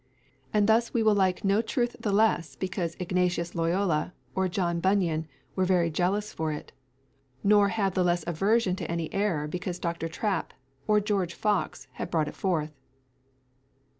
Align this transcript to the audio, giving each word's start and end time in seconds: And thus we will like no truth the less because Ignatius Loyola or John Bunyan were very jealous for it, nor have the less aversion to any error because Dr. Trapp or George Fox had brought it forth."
And 0.51 0.65
thus 0.65 0.95
we 0.95 1.03
will 1.03 1.13
like 1.13 1.43
no 1.43 1.61
truth 1.61 1.95
the 1.99 2.11
less 2.11 2.55
because 2.55 2.95
Ignatius 2.99 3.53
Loyola 3.53 4.13
or 4.33 4.47
John 4.47 4.79
Bunyan 4.79 5.27
were 5.55 5.63
very 5.63 5.91
jealous 5.91 6.33
for 6.33 6.51
it, 6.51 6.71
nor 7.43 7.67
have 7.69 7.93
the 7.93 8.03
less 8.03 8.23
aversion 8.25 8.75
to 8.77 8.89
any 8.91 9.13
error 9.13 9.47
because 9.47 9.77
Dr. 9.77 10.07
Trapp 10.09 10.55
or 10.87 10.99
George 11.01 11.35
Fox 11.35 11.85
had 11.91 12.09
brought 12.09 12.27
it 12.27 12.35
forth." 12.35 12.71